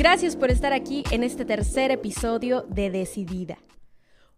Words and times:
Gracias 0.00 0.34
por 0.34 0.50
estar 0.50 0.72
aquí 0.72 1.04
en 1.10 1.22
este 1.22 1.44
tercer 1.44 1.90
episodio 1.90 2.62
de 2.62 2.88
Decidida. 2.88 3.58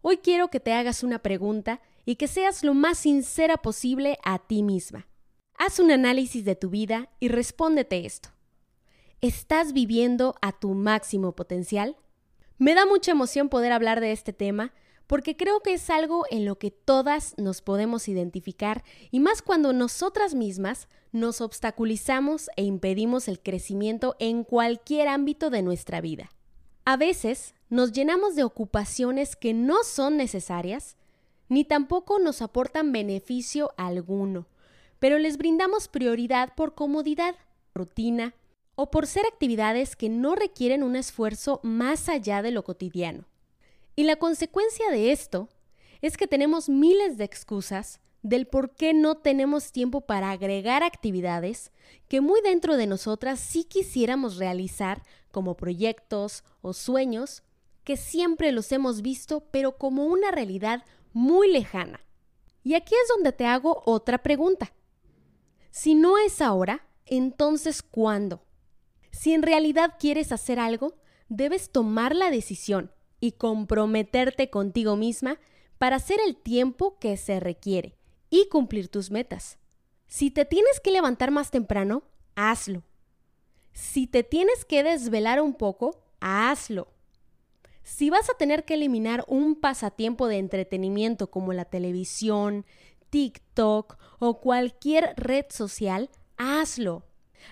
Hoy 0.01 0.17
quiero 0.17 0.49
que 0.49 0.59
te 0.59 0.73
hagas 0.73 1.05
una 1.05 1.21
pregunta 1.21 1.81
y 2.05 2.17
que 2.17 2.27
seas 2.27 2.65
lo 2.65 2.75
más 2.75 2.99
sincera 2.99 3.57
posible 3.59 4.19
a 4.25 4.41
ti 4.41 4.65
misma. 4.65 5.07
Haz 5.57 5.79
un 5.79 5.93
análisis 5.93 6.45
de 6.45 6.57
tu 6.57 6.69
vida 6.69 7.11
y 7.21 7.29
respóndete 7.29 8.05
esto. 8.05 8.31
¿Estás 9.21 9.73
viviendo 9.73 10.35
a 10.43 10.51
tu 10.51 10.75
máximo 10.75 11.31
potencial? 11.37 11.97
Me 12.59 12.75
da 12.75 12.85
mucha 12.85 13.13
emoción 13.13 13.49
poder 13.49 13.71
hablar 13.71 14.01
de 14.01 14.11
este 14.11 14.33
tema 14.33 14.73
porque 15.07 15.37
creo 15.37 15.61
que 15.61 15.75
es 15.75 15.91
algo 15.91 16.25
en 16.31 16.45
lo 16.45 16.59
que 16.59 16.71
todas 16.71 17.35
nos 17.39 17.63
podemos 17.63 18.09
identificar 18.09 18.85
y 19.11 19.21
más 19.21 19.43
cuando 19.43 19.73
nosotras 19.73 20.35
mismas 20.35 20.89
nos 21.13 21.41
obstaculizamos 21.41 22.49
e 22.57 22.65
impedimos 22.65 23.29
el 23.29 23.41
crecimiento 23.41 24.17
en 24.19 24.45
cualquier 24.45 25.09
ámbito 25.09 25.51
de 25.51 25.63
nuestra 25.63 26.01
vida. 26.01 26.31
A 26.85 26.97
veces 26.97 27.55
nos 27.69 27.93
llenamos 27.93 28.35
de 28.35 28.45
ocupaciones 28.45 29.37
que 29.37 29.55
no 29.55 29.85
son 29.85 30.17
necesarias 30.17 30.97
ni 31.49 31.65
tampoco 31.65 32.19
nos 32.19 32.41
aportan 32.41 32.93
beneficio 32.93 33.73
alguno, 33.77 34.47
pero 34.99 35.19
les 35.19 35.37
brindamos 35.37 35.89
prioridad 35.89 36.55
por 36.55 36.75
comodidad, 36.75 37.35
rutina 37.75 38.35
o 38.75 38.91
por 38.91 39.07
ser 39.07 39.27
actividades 39.27 39.95
que 39.97 40.09
no 40.09 40.35
requieren 40.35 40.83
un 40.83 40.97
esfuerzo 40.97 41.61
más 41.63 42.09
allá 42.09 42.41
de 42.41 42.53
lo 42.53 42.65
cotidiano. 42.65 43.27
Y 43.95 44.05
la 44.05 44.17
consecuencia 44.17 44.91
de 44.91 45.13
esto 45.13 45.49
es 46.01 46.17
que 46.17 46.27
tenemos 46.27 46.69
miles 46.69 47.19
de 47.19 47.25
excusas 47.25 48.01
del 48.23 48.47
por 48.47 48.75
qué 48.75 48.95
no 48.95 49.17
tenemos 49.17 49.73
tiempo 49.73 50.03
para 50.03 50.31
agregar 50.31 50.83
actividades 50.83 51.73
que 52.09 52.21
muy 52.21 52.41
dentro 52.41 52.77
de 52.77 52.87
nosotras 52.87 53.41
sí 53.41 53.65
quisiéramos 53.65 54.37
realizar 54.37 55.03
como 55.31 55.57
proyectos 55.57 56.45
o 56.61 56.73
sueños 56.73 57.43
que 57.85 57.97
siempre 57.97 58.53
los 58.53 58.71
hemos 58.73 59.03
visto 59.03 59.49
pero 59.51 59.77
como 59.77 60.07
una 60.07 60.31
realidad 60.31 60.85
muy 61.13 61.51
lejana. 61.51 62.01
Y 62.63 62.75
aquí 62.75 62.95
es 62.95 63.09
donde 63.09 63.33
te 63.33 63.45
hago 63.45 63.83
otra 63.85 64.23
pregunta. 64.23 64.73
Si 65.71 65.95
no 65.95 66.17
es 66.17 66.41
ahora, 66.41 66.87
entonces 67.07 67.83
¿cuándo? 67.83 68.45
Si 69.11 69.33
en 69.33 69.43
realidad 69.43 69.97
quieres 69.99 70.31
hacer 70.33 70.61
algo, 70.61 70.95
debes 71.29 71.71
tomar 71.71 72.15
la 72.15 72.31
decisión 72.31 72.93
y 73.23 73.33
comprometerte 73.33 74.51
contigo 74.51 74.97
misma 74.97 75.39
para 75.79 75.97
hacer 75.97 76.19
el 76.27 76.35
tiempo 76.37 76.99
que 76.99 77.17
se 77.17 77.39
requiere 77.39 77.97
y 78.31 78.49
cumplir 78.49 78.89
tus 78.89 79.13
metas. 79.13 79.59
Si 80.09 80.33
te 80.33 80.45
tienes 80.45 80.81
que 80.81 80.91
levantar 80.91 81.31
más 81.31 81.53
temprano, 81.53 82.03
hazlo. 82.35 82.83
Si 83.73 84.09
te 84.09 84.25
tienes 84.25 84.65
que 84.65 84.83
desvelar 84.83 85.41
un 85.41 85.55
poco, 85.55 86.03
hazlo. 86.19 86.89
Si 87.85 88.11
vas 88.11 88.29
a 88.29 88.35
tener 88.35 88.65
que 88.65 88.75
eliminar 88.75 89.25
un 89.29 89.55
pasatiempo 89.55 90.27
de 90.27 90.39
entretenimiento 90.39 91.31
como 91.31 91.53
la 91.53 91.65
televisión, 91.65 92.67
TikTok 93.11 93.99
o 94.19 94.41
cualquier 94.41 95.15
red 95.17 95.47
social, 95.49 96.11
hazlo. 96.39 97.05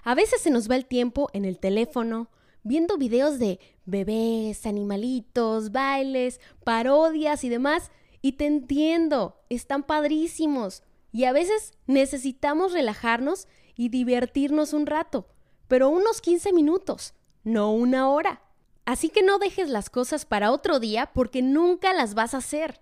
A 0.02 0.16
veces 0.16 0.40
se 0.40 0.50
nos 0.50 0.68
va 0.68 0.74
el 0.74 0.86
tiempo 0.86 1.30
en 1.32 1.44
el 1.44 1.60
teléfono, 1.60 2.28
viendo 2.62 2.98
videos 2.98 3.38
de 3.38 3.58
bebés, 3.84 4.66
animalitos, 4.66 5.72
bailes, 5.72 6.40
parodias 6.64 7.44
y 7.44 7.48
demás, 7.48 7.90
y 8.22 8.32
te 8.32 8.46
entiendo, 8.46 9.40
están 9.48 9.82
padrísimos. 9.82 10.82
Y 11.12 11.24
a 11.24 11.32
veces 11.32 11.72
necesitamos 11.86 12.72
relajarnos 12.72 13.48
y 13.74 13.88
divertirnos 13.88 14.72
un 14.72 14.86
rato, 14.86 15.26
pero 15.68 15.88
unos 15.88 16.20
15 16.20 16.52
minutos, 16.52 17.14
no 17.44 17.72
una 17.72 18.08
hora. 18.10 18.42
Así 18.84 19.08
que 19.08 19.22
no 19.22 19.38
dejes 19.38 19.68
las 19.68 19.90
cosas 19.90 20.24
para 20.24 20.50
otro 20.50 20.80
día 20.80 21.10
porque 21.12 21.42
nunca 21.42 21.92
las 21.92 22.14
vas 22.14 22.34
a 22.34 22.38
hacer. 22.38 22.80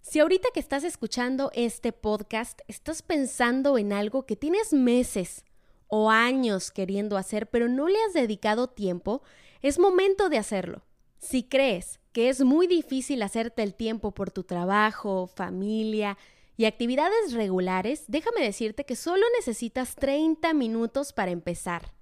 Si 0.00 0.20
ahorita 0.20 0.48
que 0.54 0.60
estás 0.60 0.84
escuchando 0.84 1.50
este 1.54 1.92
podcast 1.92 2.60
estás 2.66 3.02
pensando 3.02 3.76
en 3.76 3.92
algo 3.92 4.24
que 4.24 4.36
tienes 4.36 4.72
meses 4.72 5.44
o 5.88 6.10
años 6.10 6.70
queriendo 6.70 7.16
hacer 7.16 7.48
pero 7.48 7.68
no 7.68 7.88
le 7.88 7.98
has 8.04 8.12
dedicado 8.12 8.68
tiempo, 8.68 9.22
es 9.60 9.78
momento 9.78 10.28
de 10.28 10.38
hacerlo. 10.38 10.84
Si 11.18 11.42
crees 11.42 11.98
que 12.12 12.28
es 12.28 12.42
muy 12.42 12.66
difícil 12.66 13.22
hacerte 13.22 13.62
el 13.62 13.74
tiempo 13.74 14.12
por 14.12 14.30
tu 14.30 14.44
trabajo, 14.44 15.26
familia 15.26 16.16
y 16.56 16.64
actividades 16.64 17.32
regulares, 17.32 18.04
déjame 18.08 18.42
decirte 18.42 18.84
que 18.84 18.96
solo 18.96 19.24
necesitas 19.36 19.96
30 19.96 20.54
minutos 20.54 21.12
para 21.12 21.30
empezar. 21.30 21.92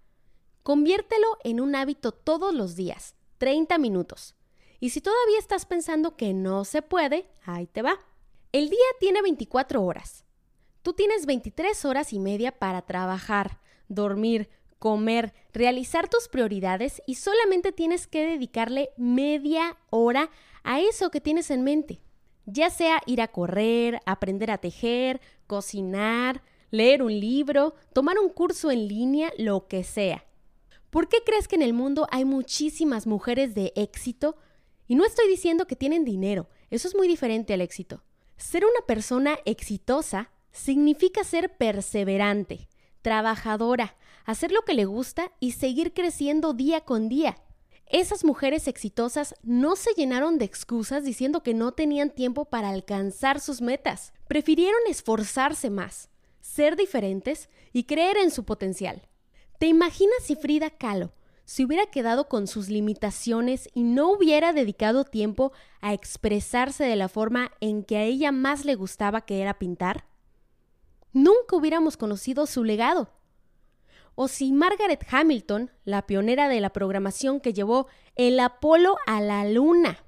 Conviértelo 0.62 1.38
en 1.44 1.60
un 1.60 1.74
hábito 1.76 2.12
todos 2.12 2.54
los 2.54 2.76
días, 2.76 3.14
30 3.38 3.78
minutos. 3.78 4.34
Y 4.80 4.90
si 4.90 5.00
todavía 5.00 5.38
estás 5.38 5.64
pensando 5.64 6.16
que 6.16 6.34
no 6.34 6.64
se 6.64 6.82
puede, 6.82 7.30
ahí 7.44 7.66
te 7.66 7.82
va. 7.82 7.98
El 8.52 8.68
día 8.68 8.78
tiene 9.00 9.22
24 9.22 9.82
horas. 9.82 10.24
Tú 10.82 10.92
tienes 10.92 11.26
23 11.26 11.84
horas 11.84 12.12
y 12.12 12.18
media 12.18 12.52
para 12.52 12.82
trabajar, 12.82 13.60
dormir, 13.88 14.48
comer, 14.78 15.32
realizar 15.52 16.08
tus 16.08 16.28
prioridades 16.28 17.02
y 17.06 17.16
solamente 17.16 17.72
tienes 17.72 18.06
que 18.06 18.26
dedicarle 18.26 18.90
media 18.96 19.76
hora 19.90 20.30
a 20.64 20.80
eso 20.80 21.10
que 21.10 21.20
tienes 21.20 21.50
en 21.50 21.64
mente. 21.64 22.00
Ya 22.44 22.70
sea 22.70 23.00
ir 23.06 23.20
a 23.20 23.28
correr, 23.28 24.00
aprender 24.06 24.50
a 24.50 24.58
tejer, 24.58 25.20
cocinar, 25.46 26.42
leer 26.70 27.02
un 27.02 27.18
libro, 27.18 27.74
tomar 27.92 28.18
un 28.18 28.28
curso 28.28 28.70
en 28.70 28.86
línea, 28.86 29.32
lo 29.38 29.66
que 29.66 29.82
sea. 29.82 30.24
¿Por 30.90 31.08
qué 31.08 31.18
crees 31.24 31.48
que 31.48 31.56
en 31.56 31.62
el 31.62 31.72
mundo 31.72 32.06
hay 32.10 32.24
muchísimas 32.24 33.06
mujeres 33.06 33.54
de 33.54 33.72
éxito? 33.76 34.36
Y 34.86 34.94
no 34.94 35.04
estoy 35.04 35.28
diciendo 35.28 35.66
que 35.66 35.76
tienen 35.76 36.04
dinero, 36.04 36.48
eso 36.70 36.86
es 36.86 36.94
muy 36.94 37.08
diferente 37.08 37.54
al 37.54 37.60
éxito. 37.60 38.04
Ser 38.36 38.64
una 38.64 38.86
persona 38.86 39.38
exitosa 39.44 40.30
significa 40.52 41.24
ser 41.24 41.56
perseverante, 41.56 42.68
trabajadora, 43.06 43.94
hacer 44.24 44.50
lo 44.50 44.62
que 44.62 44.74
le 44.74 44.84
gusta 44.84 45.30
y 45.38 45.52
seguir 45.52 45.94
creciendo 45.94 46.54
día 46.54 46.80
con 46.80 47.08
día. 47.08 47.36
Esas 47.86 48.24
mujeres 48.24 48.66
exitosas 48.66 49.36
no 49.44 49.76
se 49.76 49.92
llenaron 49.94 50.38
de 50.38 50.44
excusas 50.44 51.04
diciendo 51.04 51.44
que 51.44 51.54
no 51.54 51.70
tenían 51.70 52.10
tiempo 52.10 52.46
para 52.46 52.70
alcanzar 52.70 53.38
sus 53.38 53.60
metas. 53.60 54.12
Prefirieron 54.26 54.80
esforzarse 54.88 55.70
más, 55.70 56.10
ser 56.40 56.74
diferentes 56.74 57.48
y 57.72 57.84
creer 57.84 58.16
en 58.16 58.32
su 58.32 58.42
potencial. 58.42 59.00
¿Te 59.60 59.68
imaginas 59.68 60.24
si 60.24 60.34
Frida 60.34 60.70
Kahlo 60.70 61.12
se 61.44 61.64
hubiera 61.64 61.86
quedado 61.86 62.28
con 62.28 62.48
sus 62.48 62.68
limitaciones 62.68 63.68
y 63.72 63.84
no 63.84 64.10
hubiera 64.10 64.52
dedicado 64.52 65.04
tiempo 65.04 65.52
a 65.80 65.92
expresarse 65.92 66.82
de 66.82 66.96
la 66.96 67.08
forma 67.08 67.52
en 67.60 67.84
que 67.84 67.98
a 67.98 68.02
ella 68.02 68.32
más 68.32 68.64
le 68.64 68.74
gustaba 68.74 69.20
que 69.20 69.42
era 69.42 69.60
pintar? 69.60 70.06
Nunca 71.16 71.56
hubiéramos 71.56 71.96
conocido 71.96 72.44
su 72.44 72.62
legado. 72.62 73.08
O 74.16 74.28
si 74.28 74.52
Margaret 74.52 75.02
Hamilton, 75.10 75.70
la 75.86 76.06
pionera 76.06 76.46
de 76.46 76.60
la 76.60 76.74
programación 76.74 77.40
que 77.40 77.54
llevó 77.54 77.86
el 78.16 78.38
Apolo 78.38 78.98
a 79.06 79.22
la 79.22 79.48
Luna, 79.48 80.04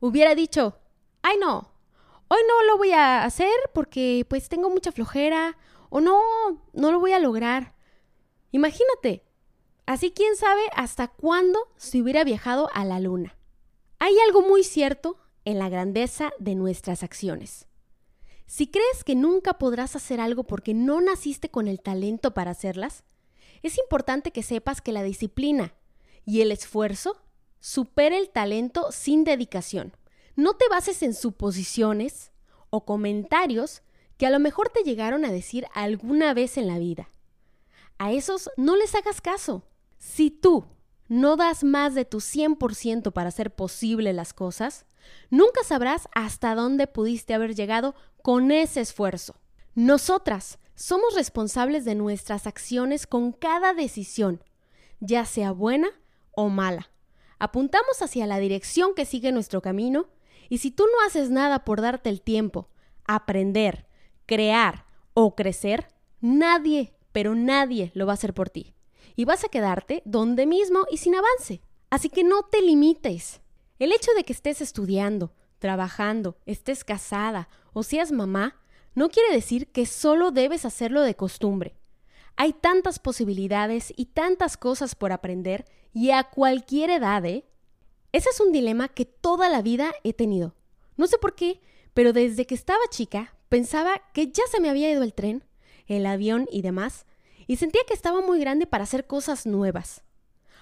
hubiera 0.00 0.34
dicho, 0.34 0.78
ay 1.22 1.38
no, 1.40 1.72
hoy 2.28 2.40
no 2.46 2.62
lo 2.64 2.76
voy 2.76 2.92
a 2.92 3.24
hacer 3.24 3.54
porque 3.72 4.26
pues 4.28 4.50
tengo 4.50 4.68
mucha 4.68 4.92
flojera, 4.92 5.56
o 5.88 6.02
no, 6.02 6.20
no 6.74 6.92
lo 6.92 7.00
voy 7.00 7.12
a 7.12 7.20
lograr. 7.20 7.74
Imagínate. 8.50 9.24
Así 9.86 10.10
quién 10.10 10.36
sabe 10.36 10.60
hasta 10.76 11.08
cuándo 11.08 11.58
se 11.78 12.02
hubiera 12.02 12.22
viajado 12.22 12.68
a 12.74 12.84
la 12.84 13.00
luna. 13.00 13.34
Hay 13.98 14.14
algo 14.26 14.42
muy 14.42 14.62
cierto 14.62 15.16
en 15.46 15.58
la 15.58 15.70
grandeza 15.70 16.34
de 16.38 16.54
nuestras 16.54 17.02
acciones. 17.02 17.66
Si 18.46 18.66
crees 18.66 19.04
que 19.04 19.14
nunca 19.14 19.54
podrás 19.54 19.96
hacer 19.96 20.20
algo 20.20 20.44
porque 20.44 20.74
no 20.74 21.00
naciste 21.00 21.50
con 21.50 21.68
el 21.68 21.80
talento 21.80 22.34
para 22.34 22.50
hacerlas, 22.50 23.04
es 23.62 23.78
importante 23.78 24.30
que 24.30 24.42
sepas 24.42 24.80
que 24.80 24.92
la 24.92 25.02
disciplina 25.02 25.74
y 26.24 26.42
el 26.42 26.52
esfuerzo 26.52 27.16
supera 27.60 28.18
el 28.18 28.28
talento 28.28 28.92
sin 28.92 29.24
dedicación. 29.24 29.96
No 30.36 30.54
te 30.54 30.68
bases 30.68 31.02
en 31.02 31.14
suposiciones 31.14 32.32
o 32.70 32.84
comentarios 32.84 33.82
que 34.18 34.26
a 34.26 34.30
lo 34.30 34.38
mejor 34.38 34.68
te 34.68 34.82
llegaron 34.82 35.24
a 35.24 35.32
decir 35.32 35.66
alguna 35.74 36.34
vez 36.34 36.58
en 36.58 36.66
la 36.66 36.78
vida. 36.78 37.10
A 37.98 38.12
esos 38.12 38.50
no 38.56 38.76
les 38.76 38.94
hagas 38.94 39.20
caso. 39.20 39.64
Si 39.98 40.30
tú 40.30 40.66
no 41.08 41.36
das 41.36 41.64
más 41.64 41.94
de 41.94 42.04
tu 42.04 42.18
100% 42.18 43.12
para 43.12 43.28
hacer 43.28 43.54
posible 43.54 44.12
las 44.12 44.32
cosas, 44.34 44.84
nunca 45.30 45.62
sabrás 45.64 46.08
hasta 46.14 46.54
dónde 46.54 46.86
pudiste 46.86 47.34
haber 47.34 47.54
llegado 47.54 47.94
con 48.22 48.50
ese 48.50 48.80
esfuerzo. 48.80 49.36
Nosotras 49.74 50.58
somos 50.74 51.14
responsables 51.14 51.84
de 51.84 51.94
nuestras 51.94 52.46
acciones 52.46 53.06
con 53.06 53.32
cada 53.32 53.74
decisión, 53.74 54.42
ya 55.00 55.24
sea 55.24 55.52
buena 55.52 55.88
o 56.32 56.48
mala. 56.48 56.90
Apuntamos 57.38 58.00
hacia 58.02 58.26
la 58.26 58.38
dirección 58.38 58.94
que 58.94 59.04
sigue 59.04 59.32
nuestro 59.32 59.60
camino 59.60 60.08
y 60.48 60.58
si 60.58 60.70
tú 60.70 60.84
no 60.84 61.06
haces 61.06 61.30
nada 61.30 61.64
por 61.64 61.80
darte 61.80 62.10
el 62.10 62.20
tiempo, 62.20 62.68
aprender, 63.04 63.86
crear 64.26 64.86
o 65.14 65.34
crecer, 65.34 65.88
nadie 66.20 66.94
pero 67.14 67.36
nadie 67.36 67.92
lo 67.94 68.06
va 68.06 68.12
a 68.12 68.14
hacer 68.14 68.34
por 68.34 68.50
ti. 68.50 68.74
y 69.16 69.24
vas 69.24 69.44
a 69.44 69.48
quedarte 69.48 70.02
donde 70.04 70.44
mismo 70.44 70.86
y 70.90 70.96
sin 70.96 71.14
avance. 71.14 71.60
Así 71.88 72.08
que 72.08 72.24
no 72.24 72.42
te 72.42 72.60
limites. 72.60 73.40
El 73.78 73.92
hecho 73.92 74.12
de 74.16 74.24
que 74.24 74.32
estés 74.32 74.60
estudiando, 74.60 75.32
trabajando, 75.58 76.36
estés 76.46 76.84
casada 76.84 77.48
o 77.72 77.82
seas 77.82 78.12
mamá, 78.12 78.60
no 78.94 79.08
quiere 79.08 79.34
decir 79.34 79.72
que 79.72 79.86
solo 79.86 80.30
debes 80.30 80.64
hacerlo 80.64 81.02
de 81.02 81.16
costumbre. 81.16 81.74
Hay 82.36 82.52
tantas 82.52 82.98
posibilidades 82.98 83.92
y 83.96 84.06
tantas 84.06 84.56
cosas 84.56 84.94
por 84.94 85.10
aprender 85.10 85.64
y 85.92 86.10
a 86.10 86.24
cualquier 86.24 86.90
edad, 86.90 87.24
¿eh? 87.24 87.46
Ese 88.12 88.30
es 88.30 88.40
un 88.40 88.52
dilema 88.52 88.88
que 88.88 89.04
toda 89.04 89.48
la 89.48 89.62
vida 89.62 89.92
he 90.04 90.12
tenido. 90.12 90.54
No 90.96 91.08
sé 91.08 91.18
por 91.18 91.34
qué, 91.34 91.60
pero 91.94 92.12
desde 92.12 92.46
que 92.46 92.54
estaba 92.54 92.80
chica 92.90 93.34
pensaba 93.48 94.00
que 94.12 94.28
ya 94.28 94.44
se 94.50 94.60
me 94.60 94.70
había 94.70 94.90
ido 94.90 95.02
el 95.02 95.14
tren, 95.14 95.44
el 95.86 96.06
avión 96.06 96.46
y 96.50 96.62
demás, 96.62 97.06
y 97.48 97.56
sentía 97.56 97.82
que 97.86 97.94
estaba 97.94 98.20
muy 98.20 98.38
grande 98.38 98.66
para 98.66 98.84
hacer 98.84 99.06
cosas 99.06 99.46
nuevas. 99.46 100.02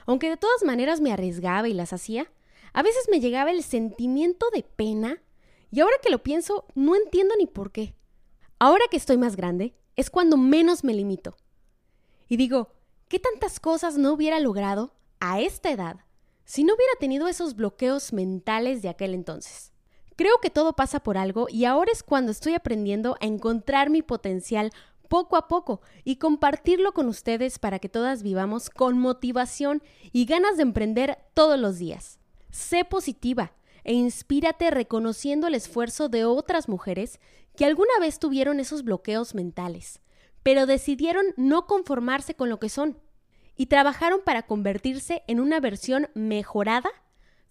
Aunque 0.07 0.31
de 0.31 0.37
todas 0.39 0.65
maneras 0.65 1.01
me 1.01 1.13
arriesgaba 1.13 1.69
y 1.69 1.75
las 1.75 1.93
hacía, 1.93 2.31
a 2.73 2.83
veces 2.83 3.09
me 3.11 3.21
llegaba 3.21 3.51
el 3.51 3.63
sentimiento 3.63 4.47
de 4.53 4.63
pena, 4.63 5.23
y 5.71 5.81
ahora 5.81 5.97
que 6.03 6.11
lo 6.11 6.23
pienso, 6.23 6.67
no 6.75 6.97
entiendo 6.97 7.35
ni 7.39 7.47
por 7.47 7.73
qué. 7.73 7.95
Ahora 8.59 8.85
que 8.91 8.97
estoy 8.97 9.17
más 9.17 9.37
grande, 9.37 9.75
es 9.97 10.11
cuando 10.11 10.37
menos 10.37 10.85
me 10.85 10.95
limito. 10.95 11.37
Y 12.29 12.37
digo, 12.37 12.73
¿qué 13.09 13.19
tantas 13.19 13.61
cosas 13.61 13.99
no 13.99 14.13
hubiera 14.13 14.41
logrado 14.41 14.95
a 15.21 15.41
esta 15.41 15.71
edad 15.71 15.97
si 16.45 16.65
no 16.65 16.75
hubiera 16.75 16.93
tenido 16.99 17.29
esos 17.29 17.57
bloqueos 17.57 18.13
mentales 18.13 18.83
de 18.83 18.89
aquel 18.89 19.15
entonces? 19.15 19.73
Creo 20.17 20.39
que 20.41 20.51
todo 20.51 20.75
pasa 20.75 21.01
por 21.01 21.19
algo 21.19 21.47
y 21.49 21.65
ahora 21.65 21.91
es 21.91 22.03
cuando 22.03 22.33
estoy 22.33 22.55
aprendiendo 22.55 23.17
a 23.21 23.27
encontrar 23.27 23.91
mi 23.91 24.03
potencial 24.03 24.71
poco 25.09 25.37
a 25.37 25.49
poco 25.49 25.83
y 26.05 26.17
compartirlo 26.17 26.93
con 26.93 27.09
ustedes 27.09 27.59
para 27.59 27.79
que 27.79 27.89
todas 27.89 28.23
vivamos 28.23 28.71
con 28.71 28.99
motivación 28.99 29.83
y 30.13 30.25
ganas 30.25 30.57
de 30.57 30.63
emprender 30.63 31.19
todos 31.35 31.59
los 31.59 31.79
días. 31.79 32.19
Sé 32.53 32.85
positiva 32.85 33.53
e 33.83 33.95
inspírate 33.95 34.71
reconociendo 34.71 35.47
el 35.47 35.55
esfuerzo 35.55 36.09
de 36.09 36.25
otras 36.25 36.69
mujeres 36.69 37.19
que 37.57 37.65
alguna 37.65 37.99
vez 37.99 38.19
tuvieron 38.19 38.61
esos 38.61 38.85
bloqueos 38.85 39.35
mentales, 39.35 40.01
pero 40.43 40.67
decidieron 40.67 41.25
no 41.37 41.67
conformarse 41.67 42.35
con 42.35 42.51
lo 42.51 42.61
que 42.61 42.69
son 42.69 42.99
y 43.57 43.67
trabajaron 43.67 44.21
para 44.25 44.43
convertirse 44.43 45.23
en 45.27 45.41
una 45.41 45.61
versión 45.61 46.09
mejorada, 46.15 46.91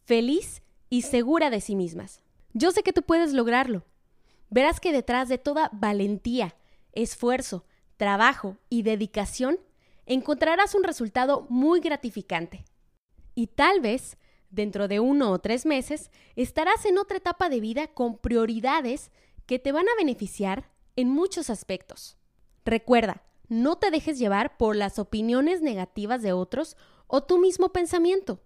feliz 0.06 0.62
y 0.90 1.02
segura 1.02 1.50
de 1.50 1.62
sí 1.62 1.76
mismas. 1.76 2.22
Yo 2.54 2.72
sé 2.72 2.84
que 2.84 2.94
tú 2.94 3.02
puedes 3.02 3.34
lograrlo. 3.34 3.84
Verás 4.50 4.80
que 4.80 4.92
detrás 4.92 5.30
de 5.30 5.40
toda 5.40 5.70
valentía, 5.74 6.56
esfuerzo, 6.92 7.66
trabajo 7.98 8.58
y 8.70 8.84
dedicación, 8.84 9.60
encontrarás 10.06 10.76
un 10.76 10.84
resultado 10.84 11.48
muy 11.50 11.80
gratificante. 11.80 12.66
Y 13.34 13.48
tal 13.48 13.80
vez, 13.80 14.18
dentro 14.52 14.88
de 14.88 15.00
uno 15.00 15.32
o 15.32 15.40
tres 15.40 15.66
meses, 15.66 16.12
estarás 16.36 16.86
en 16.86 16.98
otra 16.98 17.18
etapa 17.18 17.50
de 17.50 17.60
vida 17.60 17.88
con 17.88 18.18
prioridades 18.18 19.12
que 19.46 19.60
te 19.60 19.72
van 19.72 19.88
a 19.88 19.96
beneficiar 19.98 20.70
en 20.96 21.10
muchos 21.10 21.50
aspectos. 21.50 22.18
Recuerda, 22.64 23.24
no 23.48 23.78
te 23.78 23.92
dejes 23.92 24.20
llevar 24.20 24.58
por 24.58 24.76
las 24.76 25.00
opiniones 25.00 25.62
negativas 25.62 26.22
de 26.22 26.34
otros 26.34 26.78
o 27.08 27.24
tu 27.24 27.38
mismo 27.38 27.74
pensamiento. 27.74 28.40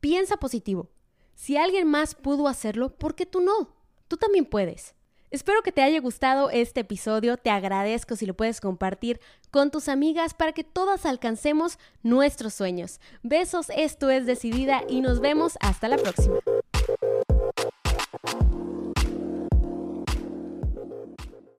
Piensa 0.00 0.38
positivo. 0.38 0.90
Si 1.34 1.56
alguien 1.56 1.86
más 1.88 2.14
pudo 2.14 2.48
hacerlo, 2.48 2.96
¿por 2.96 3.14
qué 3.14 3.24
tú 3.24 3.40
no? 3.40 3.76
Tú 4.08 4.16
también 4.16 4.44
puedes. 4.44 4.94
Espero 5.30 5.62
que 5.62 5.70
te 5.70 5.82
haya 5.82 6.00
gustado 6.00 6.50
este 6.50 6.80
episodio, 6.80 7.36
te 7.36 7.50
agradezco 7.50 8.16
si 8.16 8.26
lo 8.26 8.34
puedes 8.34 8.60
compartir 8.60 9.20
con 9.52 9.70
tus 9.70 9.88
amigas 9.88 10.34
para 10.34 10.52
que 10.52 10.64
todas 10.64 11.06
alcancemos 11.06 11.78
nuestros 12.02 12.52
sueños. 12.52 12.98
Besos, 13.22 13.70
esto 13.76 14.10
es 14.10 14.26
Decidida 14.26 14.82
y 14.88 15.02
nos 15.02 15.20
vemos 15.20 15.56
hasta 15.60 15.88
la 15.88 15.98
próxima. 15.98 16.40